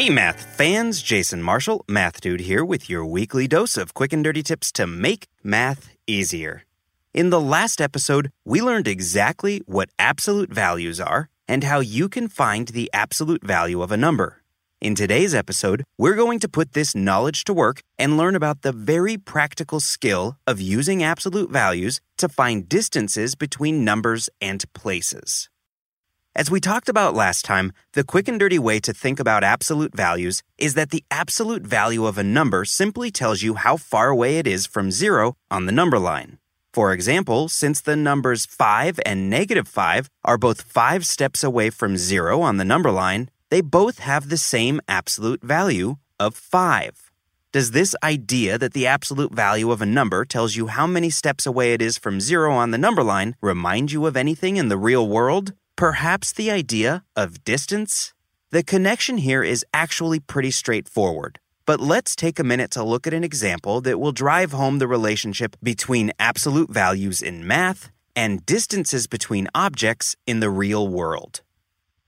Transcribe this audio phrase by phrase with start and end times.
[0.00, 4.24] Hey, math fans, Jason Marshall, Math Dude here with your weekly dose of quick and
[4.24, 6.64] dirty tips to make math easier.
[7.12, 12.28] In the last episode, we learned exactly what absolute values are and how you can
[12.28, 14.42] find the absolute value of a number.
[14.80, 18.72] In today's episode, we're going to put this knowledge to work and learn about the
[18.72, 25.49] very practical skill of using absolute values to find distances between numbers and places.
[26.40, 29.94] As we talked about last time, the quick and dirty way to think about absolute
[29.94, 34.38] values is that the absolute value of a number simply tells you how far away
[34.38, 36.38] it is from zero on the number line.
[36.72, 41.98] For example, since the numbers 5 and negative 5 are both 5 steps away from
[41.98, 47.12] zero on the number line, they both have the same absolute value of 5.
[47.52, 51.44] Does this idea that the absolute value of a number tells you how many steps
[51.44, 54.78] away it is from zero on the number line remind you of anything in the
[54.78, 55.52] real world?
[55.80, 58.12] Perhaps the idea of distance?
[58.50, 61.38] The connection here is actually pretty straightforward.
[61.64, 64.86] But let's take a minute to look at an example that will drive home the
[64.86, 71.40] relationship between absolute values in math and distances between objects in the real world.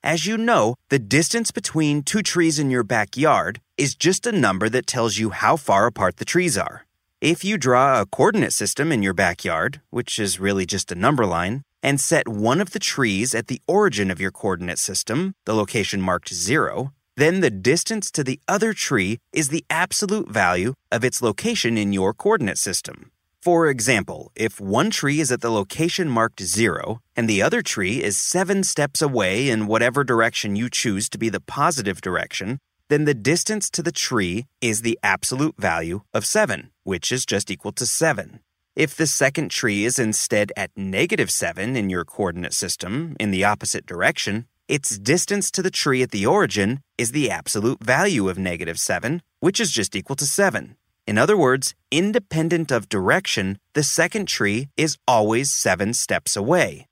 [0.00, 4.68] As you know, the distance between two trees in your backyard is just a number
[4.68, 6.86] that tells you how far apart the trees are.
[7.20, 11.26] If you draw a coordinate system in your backyard, which is really just a number
[11.26, 15.54] line, and set one of the trees at the origin of your coordinate system, the
[15.54, 21.04] location marked 0, then the distance to the other tree is the absolute value of
[21.04, 23.12] its location in your coordinate system.
[23.40, 28.02] For example, if one tree is at the location marked 0 and the other tree
[28.02, 32.58] is 7 steps away in whatever direction you choose to be the positive direction,
[32.88, 37.48] then the distance to the tree is the absolute value of 7, which is just
[37.48, 38.40] equal to 7.
[38.76, 43.42] If the second tree is instead at negative 7 in your coordinate system in the
[43.42, 48.38] opposite direction, its distance to the tree at the origin is the absolute value of
[48.38, 50.76] negative 7, which is just equal to 7.
[51.06, 56.86] In other words, independent of direction, the second tree is always 7 steps away.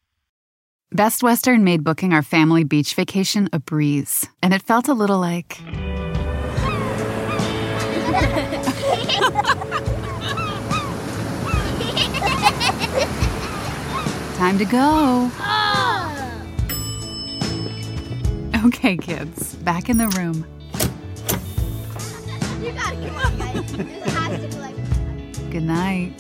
[0.91, 5.19] Best Western made booking our family beach vacation a breeze, and it felt a little
[5.21, 5.61] like.
[14.45, 15.31] Time to go.
[18.67, 20.45] Okay, kids, back in the room.
[22.63, 23.73] You gotta come on, guys.
[23.73, 25.51] This has to be like.
[25.51, 26.13] Good night.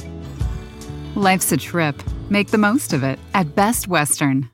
[1.15, 2.03] Life's a trip.
[2.31, 4.49] Make the most of it at Best Western.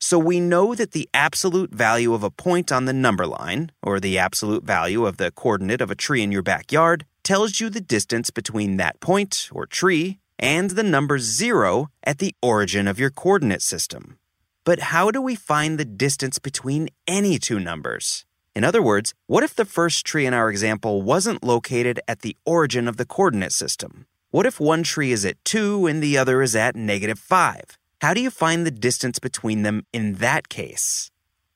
[0.00, 4.00] So we know that the absolute value of a point on the number line, or
[4.00, 7.80] the absolute value of the coordinate of a tree in your backyard, tells you the
[7.80, 13.10] distance between that point or tree and the number zero at the origin of your
[13.10, 14.18] coordinate system.
[14.64, 18.26] But how do we find the distance between any two numbers?
[18.54, 22.36] In other words, what if the first tree in our example wasn't located at the
[22.44, 24.06] origin of the coordinate system?
[24.30, 27.78] What if one tree is at 2 and the other is at negative 5?
[28.00, 31.11] How do you find the distance between them in that case?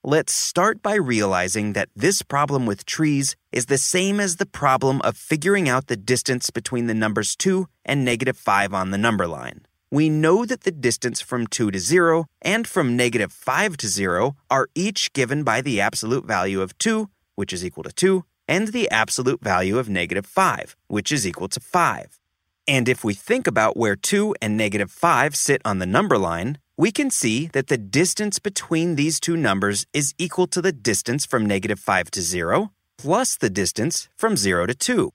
[0.09, 5.01] Let's start by realizing that this problem with trees is the same as the problem
[5.03, 9.27] of figuring out the distance between the numbers 2 and negative 5 on the number
[9.27, 9.67] line.
[9.91, 14.37] We know that the distance from 2 to 0 and from negative 5 to 0
[14.49, 18.69] are each given by the absolute value of 2, which is equal to 2, and
[18.69, 22.21] the absolute value of negative 5, which is equal to 5.
[22.69, 26.59] And if we think about where 2 and negative 5 sit on the number line,
[26.77, 31.25] we can see that the distance between these two numbers is equal to the distance
[31.25, 35.13] from negative 5 to 0 plus the distance from 0 to 2.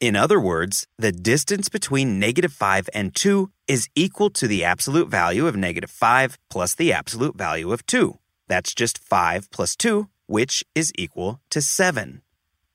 [0.00, 5.08] In other words, the distance between negative 5 and 2 is equal to the absolute
[5.08, 8.18] value of negative 5 plus the absolute value of 2.
[8.48, 12.20] That's just 5 plus 2, which is equal to 7.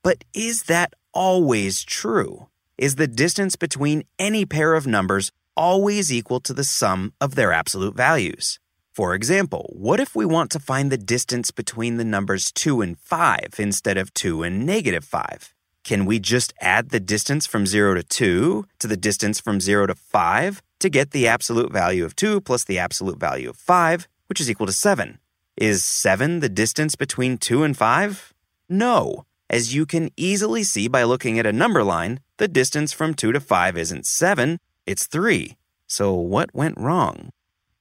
[0.03, 2.47] But is that always true?
[2.77, 7.51] Is the distance between any pair of numbers always equal to the sum of their
[7.51, 8.59] absolute values?
[8.93, 12.99] For example, what if we want to find the distance between the numbers 2 and
[12.99, 15.53] 5 instead of 2 and negative 5?
[15.83, 19.87] Can we just add the distance from 0 to 2 to the distance from 0
[19.87, 24.07] to 5 to get the absolute value of 2 plus the absolute value of 5,
[24.27, 25.19] which is equal to 7?
[25.57, 28.33] Is 7 the distance between 2 and 5?
[28.69, 29.25] No.
[29.49, 33.31] As you can easily see by looking at a number line, the distance from 2
[33.31, 34.59] to 5 isn't 7,
[34.91, 35.57] it's 3.
[35.87, 37.31] So what went wrong?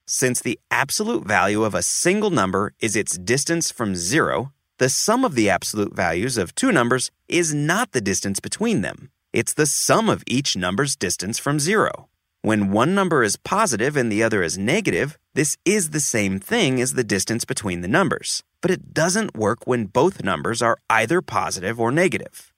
[0.07, 5.27] Since the absolute value of a single number is its distance from 0, the sum
[5.27, 9.11] of the absolute values of two numbers is not the distance between them.
[9.31, 12.09] It's the sum of each number's distance from zero.
[12.41, 16.81] When one number is positive and the other is negative, this is the same thing
[16.81, 18.43] as the distance between the numbers.
[18.63, 22.50] But it doesn't work when both numbers are either positive or negative.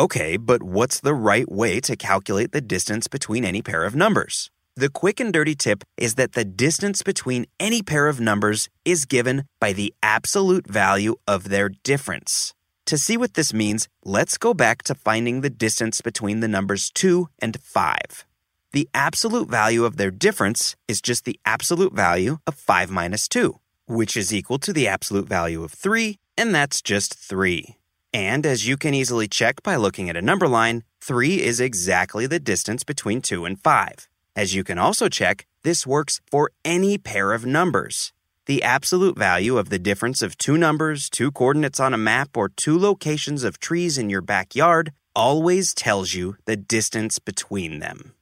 [0.00, 4.50] Okay, but what's the right way to calculate the distance between any pair of numbers?
[4.74, 9.04] The quick and dirty tip is that the distance between any pair of numbers is
[9.04, 12.54] given by the absolute value of their difference.
[12.86, 16.90] To see what this means, let's go back to finding the distance between the numbers
[16.90, 18.24] 2 and 5.
[18.72, 23.60] The absolute value of their difference is just the absolute value of 5 minus 2,
[23.86, 27.76] which is equal to the absolute value of 3, and that's just 3.
[28.14, 32.26] And as you can easily check by looking at a number line, 3 is exactly
[32.26, 34.08] the distance between 2 and 5.
[34.36, 38.12] As you can also check, this works for any pair of numbers.
[38.46, 42.48] The absolute value of the difference of two numbers, two coordinates on a map, or
[42.48, 48.14] two locations of trees in your backyard always tells you the distance between them.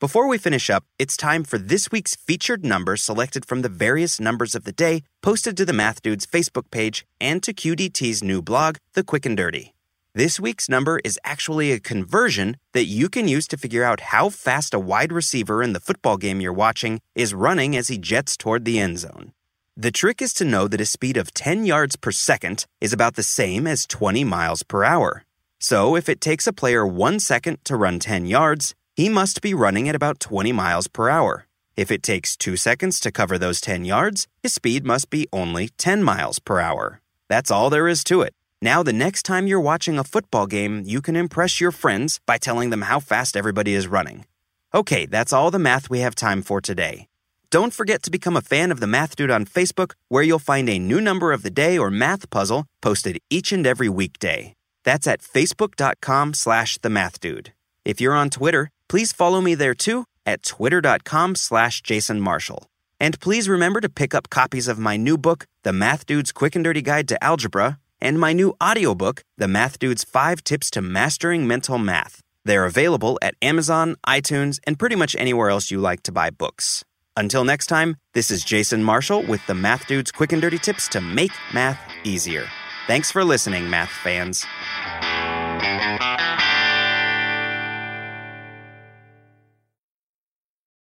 [0.00, 4.18] Before we finish up, it's time for this week's featured number selected from the various
[4.18, 8.40] numbers of the day posted to the Math Dudes Facebook page and to QDT's new
[8.40, 9.74] blog, The Quick and Dirty.
[10.14, 14.30] This week's number is actually a conversion that you can use to figure out how
[14.30, 18.38] fast a wide receiver in the football game you're watching is running as he jets
[18.38, 19.32] toward the end zone.
[19.76, 23.16] The trick is to know that a speed of 10 yards per second is about
[23.16, 25.24] the same as 20 miles per hour.
[25.58, 29.54] So if it takes a player one second to run 10 yards, he must be
[29.54, 31.46] running at about 20 miles per hour.
[31.74, 35.70] If it takes two seconds to cover those 10 yards, his speed must be only
[35.78, 37.00] 10 miles per hour.
[37.26, 38.34] That's all there is to it.
[38.60, 42.36] Now, the next time you're watching a football game, you can impress your friends by
[42.36, 44.26] telling them how fast everybody is running.
[44.74, 47.08] Okay, that's all the math we have time for today.
[47.48, 50.68] Don't forget to become a fan of the Math Dude on Facebook, where you'll find
[50.68, 54.52] a new number of the day or math puzzle posted each and every weekday.
[54.84, 57.54] That's at facebook.com slash the math dude.
[57.82, 62.66] If you're on Twitter, please follow me there too at twitter.com slash Jason Marshall.
[62.98, 66.56] And please remember to pick up copies of my new book, The Math Dude's Quick
[66.56, 70.82] and Dirty Guide to Algebra, and my new audiobook, The Math Dude's 5 Tips to
[70.82, 72.20] Mastering Mental Math.
[72.44, 76.84] They're available at Amazon, iTunes, and pretty much anywhere else you like to buy books.
[77.16, 80.88] Until next time, this is Jason Marshall with the Math Dude's Quick and Dirty Tips
[80.88, 82.48] to make math easier.
[82.88, 84.44] Thanks for listening, math fans.